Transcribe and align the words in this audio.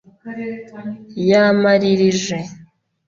yamaririje” 1.29 2.37